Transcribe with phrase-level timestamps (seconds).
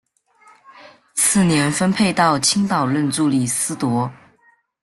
[1.13, 4.09] 次年分配到青岛任助理司铎。